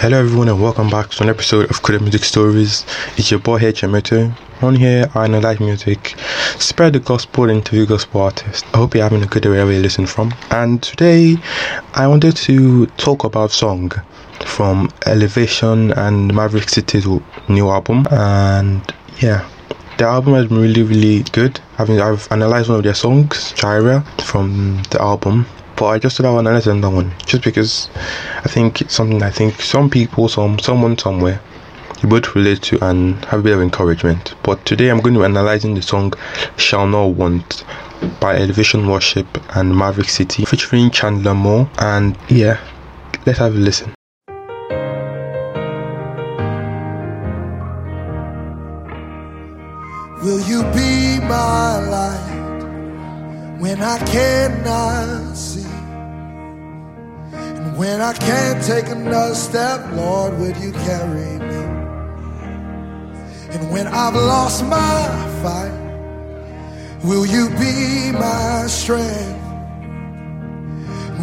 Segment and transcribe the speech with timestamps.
[0.00, 2.86] Hello everyone and welcome back to an episode of Creative Music Stories.
[3.16, 4.32] It's your boy here, Chemeto.
[4.62, 6.14] On here, I analyze music,
[6.60, 8.62] spread the gospel, interview gospel artists.
[8.72, 10.32] I hope you're having a good day wherever you listen from.
[10.52, 11.36] And today,
[11.94, 13.90] I wanted to talk about song
[14.46, 17.04] from Elevation and Maverick City's
[17.48, 18.06] new album.
[18.12, 18.80] And
[19.20, 19.50] yeah,
[19.98, 21.58] the album has been really, really good.
[21.76, 25.46] I've, I've analyzed one of their songs, Jireh, from the album
[25.78, 27.88] but I just I would analyze another one just because
[28.44, 31.40] I think it's something I think some people, some someone somewhere
[32.02, 34.34] you both relate to and have a bit of encouragement.
[34.42, 36.14] But today I'm going to be analyzing the song
[36.56, 37.64] Shall Not Want
[38.20, 42.60] by Elevation Worship and Maverick City featuring Chandler Moore and yeah,
[43.26, 43.94] let's have a listen.
[50.22, 50.97] Will you be
[53.58, 55.64] when I cannot see?
[57.32, 61.56] And when I can't take another step, Lord, would you carry me?
[63.50, 65.08] And when I've lost my
[65.42, 65.72] fight,
[67.02, 69.36] will you be my strength?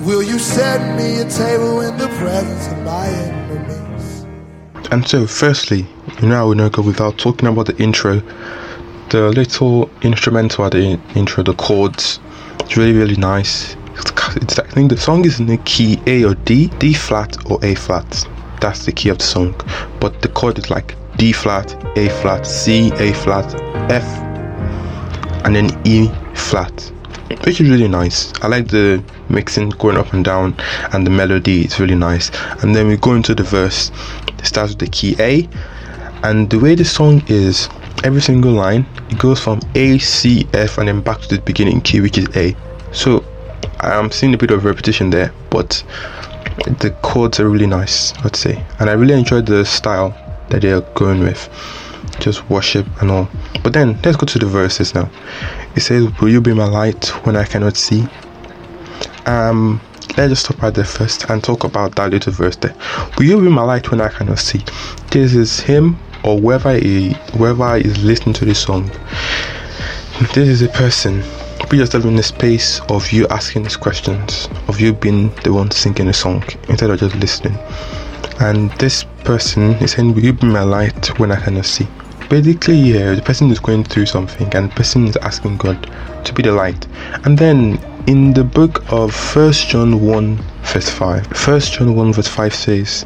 [0.06, 4.26] Will you set me a table in the presence of my enemies?
[4.92, 5.88] And so, firstly,
[6.22, 8.22] you know, would not go without talking about the intro,
[9.10, 12.20] the little instrumental at the intro, the chords.
[12.66, 13.76] It's really, really nice
[14.36, 17.64] it's I think the song is in the key A or D, D flat or
[17.64, 18.28] A flat.
[18.60, 19.56] That's the key of the song.
[20.00, 23.54] But the chord is like D flat, A flat, C, A flat,
[23.92, 24.04] F,
[25.46, 26.92] and then E flat.
[27.46, 28.34] Which is really nice.
[28.42, 30.56] I like the mixing going up and down
[30.94, 32.30] and the melody it's really nice.
[32.62, 33.92] And then we go into the verse.
[34.40, 35.48] It starts with the key A.
[36.24, 37.70] And the way the song is,
[38.06, 41.82] every single line, it goes from A, C, F, and then back to the beginning
[41.82, 42.56] key, which is A.
[42.92, 43.26] So
[43.80, 45.84] I'm seeing a bit of repetition there, but
[46.80, 50.14] the chords are really nice, I'd say, and I really enjoyed the style
[50.50, 51.50] that they are going with,
[52.20, 53.28] just worship and all.
[53.64, 55.10] But then let's go to the verses now.
[55.76, 58.08] It says, "Will you be my light when I cannot see?"
[59.26, 59.82] Um,
[60.16, 62.76] let's just stop right there first and talk about that little verse there.
[63.18, 64.64] Will you be my light when I cannot see?
[65.10, 68.90] This is him or whoever he, whoever is listening to this song.
[70.34, 71.24] This is a person
[71.66, 75.72] put yourself in the space of you asking these questions, of you being the one
[75.72, 77.58] singing a song instead of just listening.
[78.40, 81.88] And this person is saying, Will you be my light when I cannot see?
[82.30, 85.90] Basically, yeah, the person is going through something and the person is asking God
[86.24, 86.88] to be the light.
[87.24, 92.28] And then in the book of First John 1, verse 5, First John 1, verse
[92.28, 93.06] 5 says,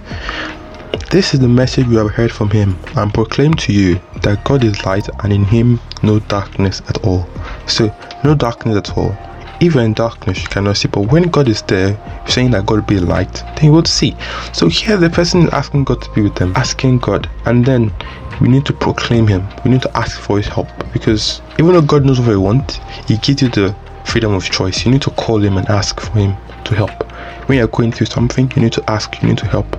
[1.09, 4.64] this is the message we have heard from him and proclaim to you that God
[4.64, 7.28] is light and in him no darkness at all.
[7.66, 7.92] So,
[8.24, 9.18] no darkness at all.
[9.59, 13.00] Even in darkness, you cannot see, but when God is there, saying that God be
[13.00, 14.16] light, then you will see.
[14.53, 17.92] So, here the person is asking God to be with them, asking God, and then
[18.40, 19.48] we need to proclaim Him.
[19.66, 22.74] We need to ask for His help because even though God knows what you want,
[23.08, 23.75] He gives you the
[24.06, 24.86] freedom of choice.
[24.86, 27.09] You need to call Him and ask for Him to help
[27.50, 29.75] when you're going through something, you need to ask, you need to help,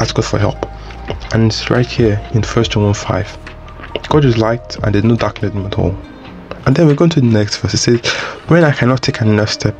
[0.00, 0.71] ask God for help.
[1.32, 3.38] And it's right here in First John 1 5.
[4.08, 5.96] God is light and there's no darkness in him at all.
[6.66, 7.74] And then we go to the next verse.
[7.74, 8.06] It says,
[8.48, 9.76] When I cannot take another step,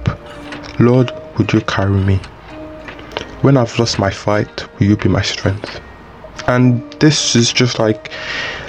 [0.80, 2.16] Lord, would you carry me?
[3.42, 5.80] When I've lost my fight, will you be my strength?
[6.46, 8.10] And this is just like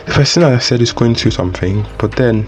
[0.06, 2.48] the person I said is going through something, but then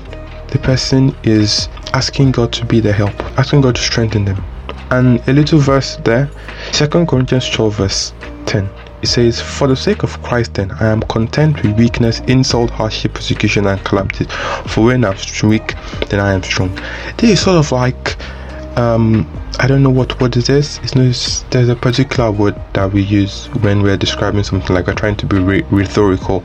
[0.49, 4.43] the person is asking God to be their help, asking God to strengthen them
[4.91, 6.29] and a little verse there,
[6.71, 8.13] Second Corinthians 12, verse
[8.45, 8.69] 10.
[9.05, 13.13] It says, For the sake of Christ, then, I am content with weakness, insult, hardship,
[13.13, 14.25] persecution, and calamity.
[14.65, 15.75] For when I'm weak,
[16.09, 16.73] then I am strong.
[17.17, 18.17] This is sort of like,
[18.79, 19.29] um,
[19.59, 20.79] I don't know what word it is.
[20.81, 24.95] It's not, there's a particular word that we use when we're describing something like we're
[24.95, 26.41] trying to be re- rhetorical.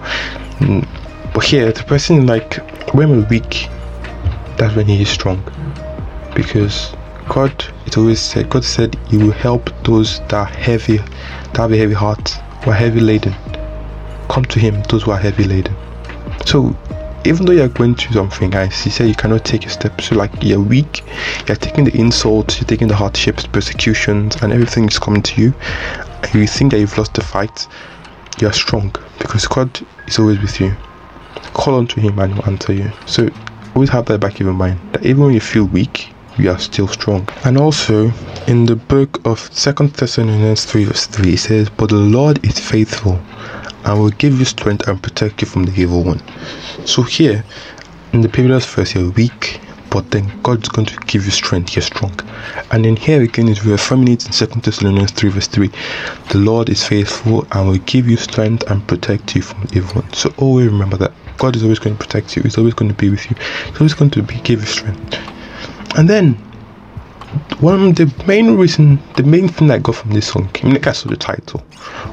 [0.59, 0.87] Mm,
[1.33, 2.57] but here, the person, like,
[2.95, 3.71] when we're weak,
[4.59, 5.43] that's when he is strong.
[6.35, 6.95] Because
[7.31, 11.77] God, it always said, God said He will help those that heavy, that have a
[11.79, 13.35] heavy heart, who are heavy laden.
[14.29, 15.75] Come to Him, those who are heavy laden.
[16.47, 16.77] So,
[17.25, 20.07] even though you're going through something, guys, He said you cannot take your steps.
[20.07, 21.05] So, like you're weak,
[21.47, 25.55] you're taking the insults, you're taking the hardships, persecutions, and everything is coming to you,
[26.23, 27.67] and you think that you've lost the fight.
[28.41, 30.75] You're strong because God is always with you.
[31.53, 32.91] Call unto Him and He'll answer you.
[33.07, 33.29] So,
[33.75, 36.59] always have that back in your mind that even when you feel weak, we are
[36.59, 37.29] still strong.
[37.45, 38.11] And also
[38.47, 42.59] in the book of Second Thessalonians 3 verse 3 it says, But the Lord is
[42.59, 43.21] faithful
[43.85, 46.23] and will give you strength and protect you from the evil one.
[46.87, 47.45] So here
[48.15, 49.61] in the previous verse you're weak,
[49.91, 51.77] but then God's going to give you strength.
[51.77, 52.19] You're strong.
[52.71, 55.71] And then here again is reaffirming it in 2 Thessalonians 3 verse 3.
[56.31, 60.01] The Lord is faithful and will give you strength and protect you from evil.
[60.01, 60.13] one.
[60.15, 62.43] So always remember that God is always going to protect you.
[62.43, 63.37] He's always going to be with you.
[63.67, 65.30] He's always going to be, give you strength.
[66.01, 66.33] And then
[67.61, 70.83] one of the main reason, the main thing I got from this song, I mean,
[70.83, 71.63] I saw the title,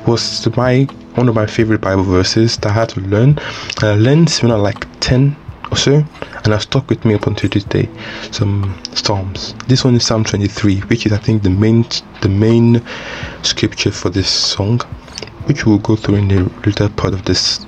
[0.06, 0.84] was my
[1.16, 3.40] one of my favorite Bible verses that I had to learn.
[3.78, 5.38] And I learned when I like ten
[5.72, 6.04] or so,
[6.44, 7.88] and I stuck with me up until this day.
[8.32, 9.54] Some Psalms.
[9.68, 11.86] This one is Psalm 23, which is I think the main
[12.20, 12.86] the main
[13.42, 14.82] scripture for this song,
[15.46, 17.66] which we'll go through in the later part of this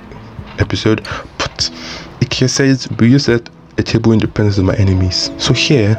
[0.58, 1.08] episode.
[1.38, 1.72] But
[2.20, 5.96] it says, "We use that a table in the presence of my enemies." So here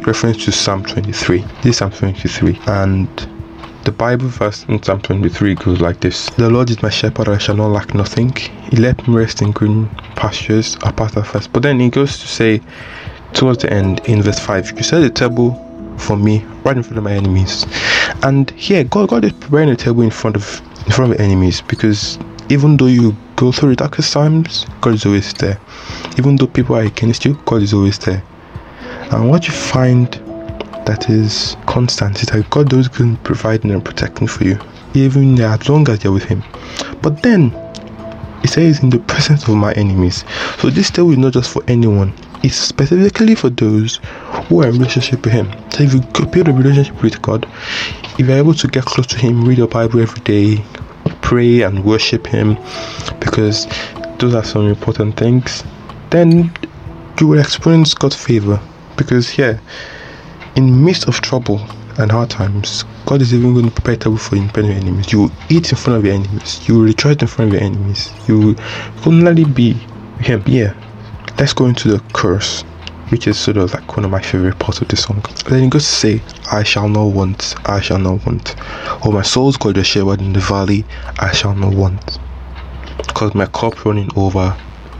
[0.00, 1.38] reference to Psalm 23.
[1.62, 3.08] This is Psalm 23, and
[3.84, 7.38] the Bible verse in Psalm 23 goes like this The Lord is my shepherd, I
[7.38, 8.34] shall not lack nothing.
[8.34, 11.52] He let me rest in green pastures, apart at first.
[11.52, 12.60] But then he goes to say,
[13.32, 15.54] towards the end, in verse 5, You set a table
[15.98, 17.66] for me right in front of my enemies.
[18.22, 21.60] And here, God, God is preparing a table in front of in front of enemies
[21.60, 22.18] because
[22.48, 25.60] even though you go through the darkest times, God is always there.
[26.18, 28.22] Even though people are against you, God is always there.
[29.12, 30.10] And what you find
[30.86, 34.58] that is constant is that God going to providing and protecting for you,
[34.94, 36.42] even as long as you're with Him.
[37.02, 37.52] But then
[38.42, 40.24] it says, in the presence of my enemies.
[40.58, 44.00] So this table is not just for anyone, it's specifically for those
[44.48, 45.52] who are in relationship with Him.
[45.70, 47.46] So if you build a relationship with God,
[48.18, 50.64] if you're able to get close to Him, read your Bible every day,
[51.20, 52.56] pray and worship Him,
[53.20, 53.66] because
[54.18, 55.64] those are some important things,
[56.08, 56.50] then
[57.20, 58.58] you will experience God's favor
[59.02, 59.60] because here,
[60.56, 61.60] in midst of trouble
[61.98, 64.74] and hard times, God is even going to prepare table for you in front of
[64.74, 65.12] your enemies.
[65.12, 66.66] You will eat in front of your enemies.
[66.68, 68.12] You will rejoice in front of your enemies.
[68.28, 68.56] You will
[69.06, 69.72] only be
[70.20, 70.42] Him.
[70.46, 70.74] Yeah.
[71.38, 72.62] Let's go into the curse,
[73.08, 75.24] which is sort of like one of my favorite parts of the song.
[75.48, 78.54] Then he goes to say, I shall not want, I shall not want.
[79.04, 80.84] Oh, my soul's called a shepherd in the valley,
[81.18, 82.18] I shall not want.
[83.14, 84.56] Cause my cup running over,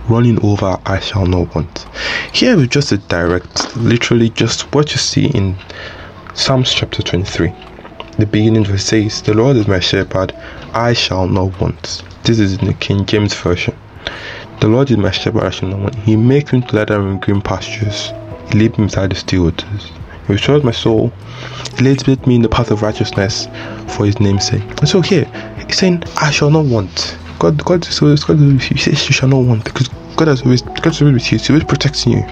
[0.09, 1.87] running over I shall not want.
[2.33, 5.57] Here is just a direct, literally just what you see in
[6.35, 7.53] Psalms chapter 23.
[8.19, 10.33] The beginning verse says, The Lord is my shepherd,
[10.73, 12.03] I shall not want.
[12.25, 13.77] This is in the King James Version.
[14.61, 15.95] The Lord is my shepherd, I shall not want.
[15.97, 18.13] He makes me to lie down in green pastures.
[18.51, 19.91] He leads me beside the still waters.
[20.27, 21.13] He restores my soul.
[21.77, 23.49] He leads me in the path of righteousness
[23.89, 24.63] for his name's sake.
[24.63, 25.25] And so here,
[25.67, 27.17] he's saying, I shall not want.
[27.43, 30.43] God, God is always, God is, he says you shall not want because God has
[30.43, 32.23] always God is always with you, He's always protecting you.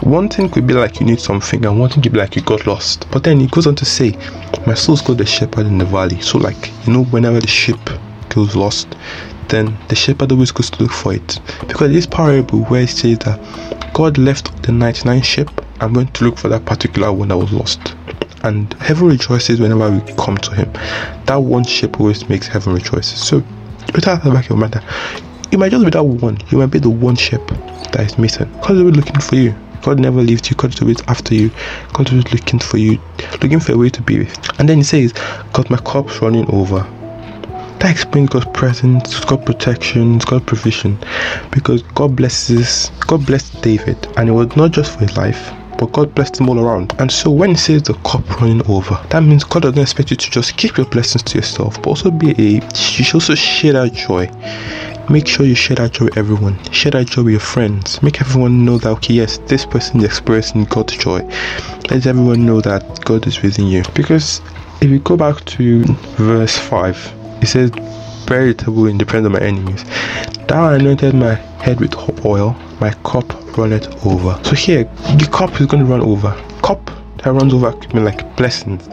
[0.00, 2.42] One thing could be like you need something, and one thing could be like you
[2.42, 3.08] got lost.
[3.12, 4.18] But then he goes on to say,
[4.66, 6.20] My soul's got the shepherd in the valley.
[6.22, 7.78] So, like, you know, whenever the sheep
[8.30, 8.96] goes lost,
[9.46, 11.38] then the shepherd always goes to look for it.
[11.68, 15.50] Because this parable where it says that God left the 99 sheep
[15.80, 17.94] and went to look for that particular one that was lost.
[18.42, 20.72] And heaven rejoices whenever we come to Him.
[21.26, 23.24] That one sheep always makes heaven rejoices.
[23.24, 23.44] So,
[23.94, 24.80] without the back of your mind,
[25.50, 26.38] you might just be that one.
[26.50, 27.46] You might be the one sheep
[27.92, 28.50] that is missing.
[28.60, 29.54] God is always looking for you.
[29.82, 30.56] God never leaves you.
[30.56, 31.50] God is always after you.
[31.92, 32.98] God is looking for you,
[33.40, 34.60] looking for a way to be with.
[34.60, 35.12] And then he says,
[35.52, 36.86] "Got my cup's running over."
[37.78, 40.98] That explains God's presence, God's protection, God's provision,
[41.52, 42.90] because God blesses.
[43.06, 46.48] God blessed David, and it was not just for his life, but God blessed him
[46.48, 46.94] all around.
[46.98, 50.16] And so when he says the cup running over, that means God doesn't expect you
[50.16, 53.72] to just keep your blessings to yourself, but also be a you should also share
[53.74, 54.28] that joy.
[55.10, 56.62] Make sure you share that joy with everyone.
[56.70, 58.02] Share that joy with your friends.
[58.02, 61.20] Make everyone know that okay, yes, this person is experiencing God's joy.
[61.90, 63.84] Let everyone know that God is within you.
[63.94, 64.42] Because
[64.82, 65.84] if you go back to
[66.18, 67.70] verse 5, it says,
[68.28, 69.84] Bury the table in the presence of my enemies.
[70.46, 71.94] Thou I anointed my head with
[72.24, 74.38] oil, my cup runneth over.
[74.44, 76.32] So here, the cup is going to run over.
[76.62, 78.88] Cup that runs over could mean like blessings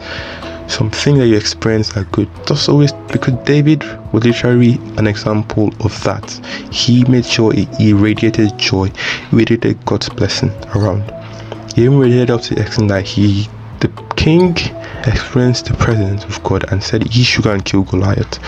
[0.68, 2.28] something that you experience are good.
[2.46, 6.30] That's always because David was literally an example of that.
[6.72, 8.90] He made sure he radiated joy,
[9.32, 11.12] radiated God's blessing around.
[11.74, 13.48] He even radiated up to the extent that he,
[13.80, 14.56] the king,
[15.06, 18.38] experienced the presence of God and said he should go and kill Goliath.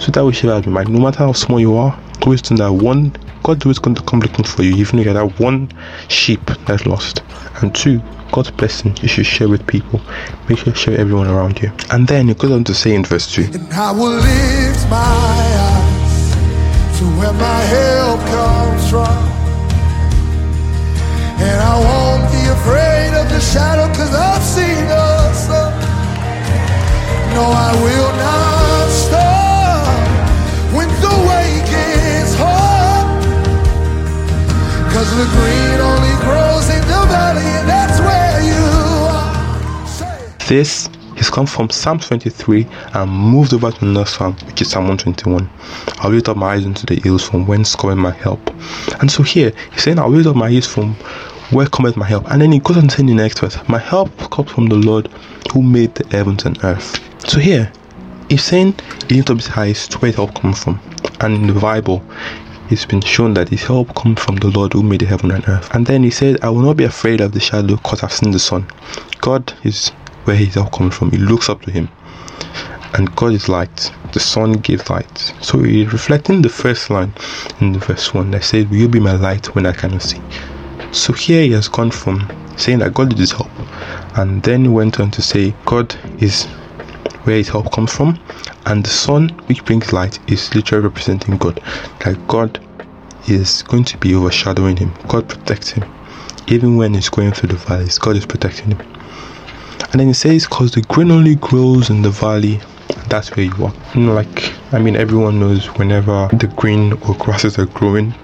[0.00, 0.90] So that we should have in mind.
[0.90, 4.20] No matter how small you are, always know that one God's always going to come
[4.20, 5.70] looking for you, even if you're that one
[6.08, 7.22] sheep that's lost.
[7.60, 8.00] And two,
[8.32, 10.00] God's blessing you should share with people.
[10.48, 11.70] Make sure you share everyone around you.
[11.90, 14.96] And then it goes on to say in verse 2 And I will lift my
[14.96, 19.12] eyes to where my help comes from.
[21.44, 25.13] And I won't be afraid of the shadow, cause I've seen the.
[40.48, 44.88] This He's come from Psalm 23 and moved over to another psalm, which is Psalm
[44.88, 45.48] 121.
[45.98, 48.40] I'll lift up my eyes into the hills from whence cometh my help.
[49.00, 50.94] And so here, he's saying, I'll lift up my eyes from
[51.50, 52.30] where cometh my help.
[52.30, 54.76] And then he goes on saying in the next verse, My help comes from the
[54.76, 55.08] Lord
[55.52, 57.00] who made the heavens and earth.
[57.26, 57.72] So here,
[58.28, 58.74] he's saying
[59.10, 60.78] lifts up his eyes to where his help comes from.
[61.20, 62.04] And in the Bible,
[62.70, 65.46] it's been shown that his help comes from the Lord who made the heaven and
[65.48, 65.74] earth.
[65.74, 68.30] And then he said, I will not be afraid of the shadow because I've seen
[68.30, 68.66] the sun.
[69.20, 69.88] God is
[70.24, 71.10] where his help comes from.
[71.10, 71.88] He looks up to him.
[72.92, 73.90] And God is light.
[74.12, 75.18] The sun gives light.
[75.40, 77.12] So he's reflecting the first line
[77.60, 80.20] in the verse 1 that says, Will you be my light when I cannot see?
[80.92, 83.50] So here he has gone from saying that God is his help.
[84.16, 86.46] And then he went on to say, God is
[87.24, 88.18] where his help comes from.
[88.66, 91.60] And the sun, which brings light, is literally representing God.
[92.04, 92.60] That God
[93.28, 94.92] is going to be overshadowing him.
[95.08, 95.84] God protects him.
[96.46, 98.80] Even when he's going through the valleys, God is protecting him.
[99.92, 102.60] And then it says, because the green only grows in the valley,
[103.08, 103.72] that's where you are.
[103.94, 108.14] You know, like, I mean, everyone knows whenever the green or grasses are growing,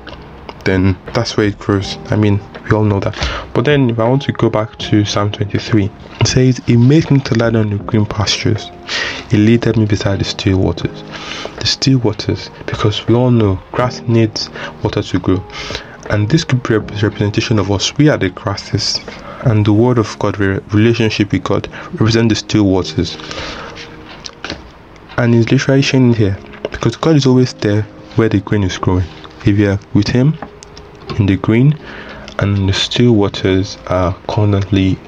[0.65, 1.97] then that's where it grows.
[2.11, 3.17] I mean, we all know that.
[3.55, 5.91] But then, if I want to go back to Psalm 23,
[6.21, 8.71] it says, He made me to lie down in green pastures.
[9.31, 11.03] He leaded me beside the still waters.
[11.59, 14.51] The still waters, because we all know grass needs
[14.83, 15.45] water to grow.
[16.11, 17.97] And this could be a representation of us.
[17.97, 19.01] We are the grasses
[19.43, 23.17] and the word of God, relationship with God, represent the still waters.
[25.17, 26.37] And it's literally showing here
[26.71, 27.83] because God is always there
[28.17, 29.07] where the grain is growing.
[29.45, 30.37] If you're with Him
[31.19, 31.79] in the green,
[32.39, 34.99] and the still waters are constantly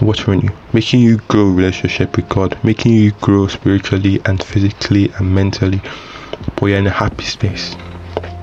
[0.00, 5.34] watering you, making you grow relationship with God, making you grow spiritually and physically and
[5.34, 5.80] mentally,
[6.56, 7.76] but you're in a happy space.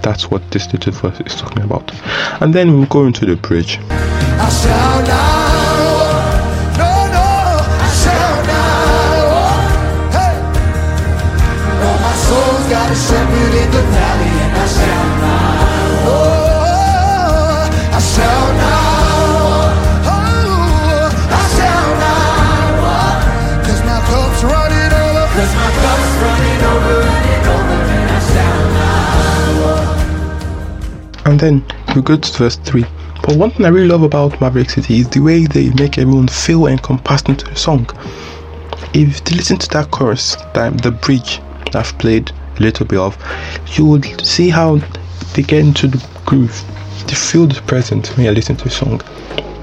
[0.02, 1.92] That's what this little verse is talking about.
[2.42, 3.80] And then we'll go into the bridge.
[12.96, 14.35] Shepherd in the valley,
[31.26, 31.66] And then
[31.96, 32.86] we go to verse 3.
[33.24, 36.28] But one thing I really love about Maverick City is the way they make everyone
[36.28, 37.90] feel encompassed into the song.
[38.94, 41.42] If you listen to that chorus, that the bridge
[41.74, 43.18] I've played a little bit of,
[43.76, 44.78] you would see how
[45.34, 46.64] they get into the groove.
[47.08, 49.02] They feel the present when you listen to the song.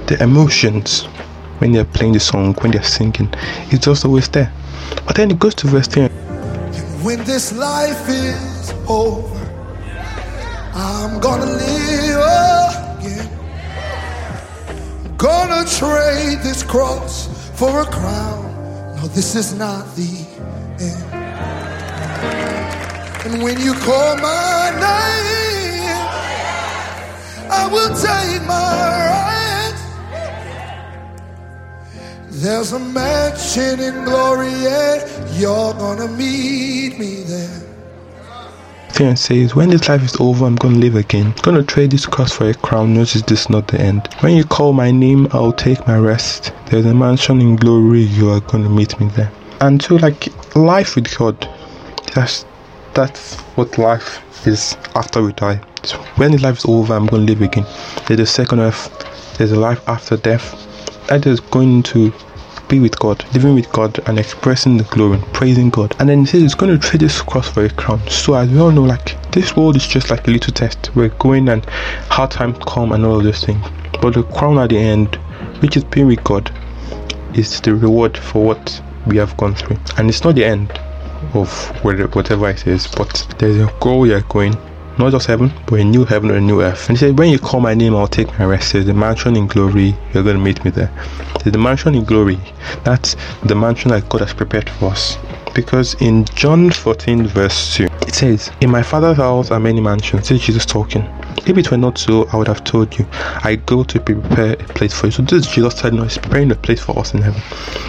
[0.07, 1.07] The emotions
[1.59, 3.33] when they're playing the song, when they're singing,
[3.71, 4.52] it's just always there.
[5.07, 6.11] But then it goes to verse 10.
[7.04, 9.41] When this life is over,
[10.75, 12.21] I'm gonna live
[12.99, 13.29] again.
[15.19, 18.45] Gonna trade this cross for a crown.
[18.97, 20.26] No, this is not the
[20.81, 21.12] end.
[23.26, 26.00] And when you call my name,
[27.50, 29.76] I will take my right.
[32.31, 37.72] There's a mansion in glory, and you're gonna meet me there
[39.04, 41.26] and says, When this life is over, I'm going to live again.
[41.26, 42.94] I'm going to trade this cross for a crown.
[42.94, 44.09] Notice this is not the end.
[44.21, 46.52] When you call my name, I'll take my rest.
[46.66, 48.02] There's a mansion in glory.
[48.02, 49.32] You are going to meet me there.
[49.61, 51.49] And so, like, life with God,
[52.14, 52.44] that's,
[52.94, 55.61] that's what life is after we die.
[55.85, 57.66] So when this life is over, I'm going to live again.
[58.06, 59.37] There's a second earth.
[59.38, 60.59] There's a life after death.
[61.09, 62.12] That is going to
[62.73, 65.95] be with God, living with God, and expressing the glory praising God.
[65.99, 68.00] And then he says he's going to trade this cross for a crown.
[68.09, 70.91] So as we all know, like this world is just like a little test.
[70.95, 71.62] We're going and
[72.09, 73.62] hard times come and all of those things.
[74.00, 75.17] But the crown at the end,
[75.61, 76.50] which is being with God,
[77.35, 79.76] is the reward for what we have gone through.
[79.99, 80.73] And it's not the end
[81.35, 81.50] of
[81.85, 84.57] whatever it is, but there's a goal you're going
[84.99, 86.88] not just heaven, but a new heaven and a new earth.
[86.88, 88.72] And he said, When you call my name, I'll take my rest.
[88.72, 90.92] There's a mansion in glory, you're going to meet me there.
[91.40, 92.38] There's the mansion in glory.
[92.84, 95.16] That's the mansion that God has prepared for us.
[95.54, 100.28] Because in John 14, verse 2, it says, In my father's house are many mansions.
[100.28, 101.02] This is Jesus talking.
[101.44, 103.06] If it were not so, I would have told you.
[103.12, 105.12] I go to prepare a place for you.
[105.12, 107.42] So this is Jesus telling us, preparing a place for us in heaven.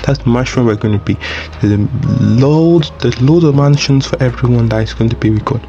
[0.06, 1.18] That's the mansion we're going to be.
[1.62, 1.88] There's a
[2.22, 5.62] load, there's loads of mansions for everyone that is going to be with God.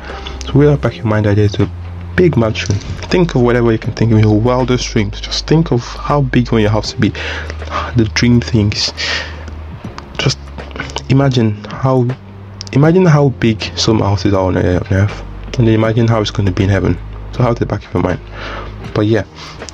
[0.46, 1.70] So we'll back your mind that there's a
[2.16, 2.74] big mansion.
[3.10, 5.20] Think of whatever you can think of your wildest dreams.
[5.20, 7.10] Just think of how big want your house to be.
[7.96, 8.92] The dream things.
[11.14, 12.08] Imagine how
[12.72, 15.22] imagine how big some houses are on uh, earth.
[15.56, 16.98] And then imagine how it's going to be in heaven.
[17.32, 18.18] So have the back of your mind.
[18.96, 19.24] But yeah,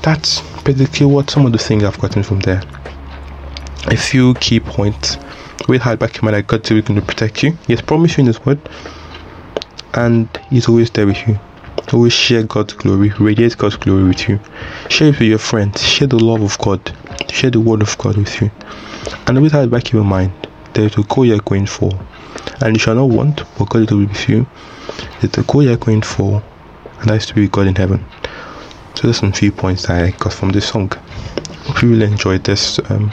[0.02, 2.62] that's basically what some of the things I've gotten from there.
[3.86, 5.16] a few key points.
[5.66, 7.52] With hard back in mind that God's always going to protect you.
[7.66, 8.60] He has promised you in His word,
[9.94, 11.38] and He's always there with you.
[11.94, 14.38] Always share God's glory, radiate God's glory with you.
[14.90, 15.82] Share it with your friends.
[15.82, 16.94] Share the love of God.
[17.30, 18.50] Share the word of God with you.
[19.26, 20.32] And always have back in your mind
[20.74, 21.90] there a goal you're going for,
[22.60, 24.46] and you shall not want, because it will be with you.
[25.20, 26.42] There's a goal you're going for,
[27.00, 28.04] and that is to be God in heaven.
[28.94, 30.90] So there's some few points that I got from this song.
[31.64, 32.78] Hope you really enjoyed this.
[32.90, 33.12] Um,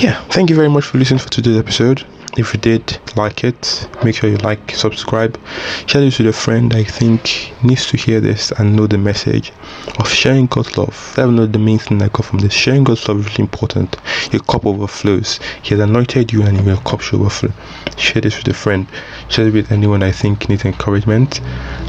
[0.00, 2.06] Yeah, thank you very much for listening for today's episode.
[2.38, 5.38] If you did like it, make sure you like, subscribe,
[5.86, 9.52] share this with a friend I think needs to hear this and know the message
[9.98, 11.12] of sharing God's love.
[11.16, 12.54] That's not the main thing I got from this.
[12.54, 13.98] Sharing God's love is really important.
[14.32, 15.38] Your cup overflows.
[15.60, 17.52] He has anointed you and your cup should overflow.
[17.98, 18.86] Share this with a friend.
[19.28, 21.42] Share it with anyone I think needs encouragement.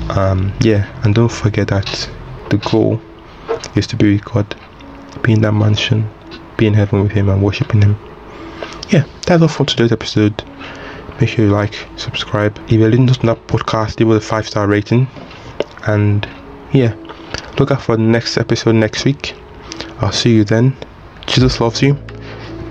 [0.10, 2.10] Um, yeah, and don't forget that
[2.50, 3.00] the goal
[3.78, 4.54] is to be with God,
[5.22, 6.10] be in that mansion,
[6.62, 7.98] be in heaven with Him, and worshiping Him
[8.92, 10.44] yeah, that's all for today's episode.
[11.20, 12.60] Make sure you like, subscribe.
[12.66, 15.08] If you're listening to that podcast, give it a five star rating.
[15.88, 16.28] And
[16.74, 16.94] yeah,
[17.58, 19.34] look out for the next episode next week.
[20.00, 20.76] I'll see you then.
[21.26, 21.98] Jesus loves you.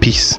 [0.01, 0.39] Peace.